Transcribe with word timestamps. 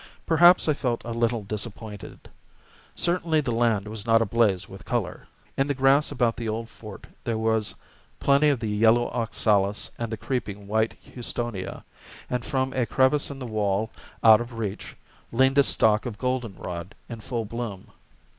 Perhaps 0.25 0.67
I 0.67 0.73
felt 0.73 1.03
a 1.05 1.11
little 1.13 1.43
disappointed. 1.43 2.27
Certainly 2.95 3.41
the 3.41 3.51
land 3.51 3.87
was 3.87 4.03
not 4.03 4.19
ablaze 4.19 4.67
with 4.67 4.83
color. 4.83 5.27
In 5.55 5.67
the 5.67 5.75
grass 5.75 6.11
about 6.11 6.35
the 6.37 6.49
old 6.49 6.69
fort 6.69 7.05
fhere 7.23 7.37
was 7.37 7.75
plenty 8.19 8.49
of 8.49 8.59
the 8.61 8.67
yellow 8.67 9.09
oxalis 9.09 9.91
and 9.99 10.11
the 10.11 10.17
creeping 10.17 10.65
white 10.65 10.95
houstonia; 11.03 11.83
and 12.31 12.43
from 12.43 12.73
a 12.73 12.87
crevice 12.87 13.29
in 13.29 13.37
the 13.37 13.45
wall, 13.45 13.91
out 14.23 14.41
of 14.41 14.53
reach, 14.53 14.97
leaned 15.31 15.59
a 15.59 15.63
stalk 15.63 16.07
of 16.07 16.17
goldenrod 16.17 16.95
in 17.07 17.21
full 17.21 17.45
bloom. 17.45 17.91